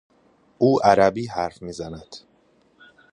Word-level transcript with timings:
او 0.57 0.79
عربی 0.85 1.27
حرف 1.27 1.61
میزند. 1.61 2.15